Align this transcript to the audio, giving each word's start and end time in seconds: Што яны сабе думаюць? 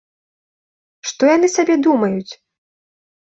Што 1.09 1.29
яны 1.35 1.47
сабе 1.57 1.75
думаюць? 1.89 2.33